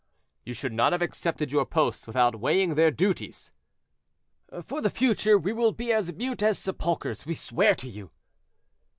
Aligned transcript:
"You 0.43 0.55
should 0.55 0.73
not 0.73 0.93
have 0.93 1.03
accepted 1.03 1.51
your 1.51 1.63
posts 1.63 2.07
without 2.07 2.39
weighing 2.39 2.73
their 2.73 2.89
duties." 2.89 3.51
"For 4.63 4.81
the 4.81 4.89
future 4.89 5.37
we 5.37 5.53
will 5.53 5.73
be 5.73 5.93
as 5.93 6.11
mute 6.15 6.41
as 6.41 6.57
sepulchers, 6.57 7.27
we 7.27 7.35
swear 7.35 7.75
to 7.75 7.87
you." 7.87 8.09